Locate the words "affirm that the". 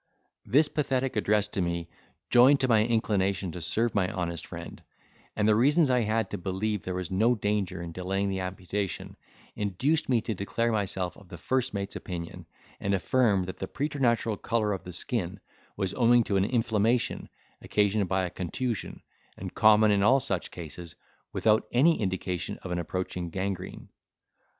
12.95-13.67